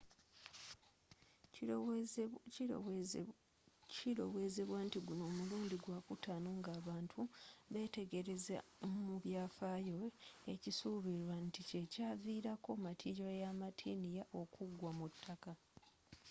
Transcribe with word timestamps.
kilowezebwa 3.93 4.77
nti 4.87 4.99
guno 5.07 5.25
mulundi 5.37 5.75
gwa 5.83 5.99
kutano 6.07 6.49
ng'abantu 6.59 7.21
betegelezza 7.73 8.57
mu 9.05 9.15
byafayo 9.23 9.99
ekisubilwa 10.53 11.35
ntikyekyavilako 11.45 12.71
matiliyo 12.83 13.29
ya 13.41 13.49
martian 13.59 14.03
okuggwa 14.41 14.91
ku 15.01 15.07
taka 15.25 15.51